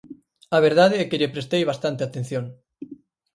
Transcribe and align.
A 0.57 0.59
verdade 0.67 0.95
é 0.99 1.05
que 1.09 1.19
lle 1.19 1.33
prestei 1.35 1.63
bastante 1.71 2.01
atención. 2.03 2.45